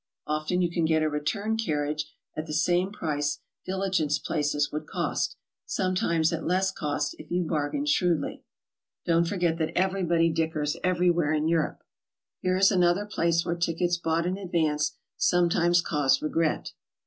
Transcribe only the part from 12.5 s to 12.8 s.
is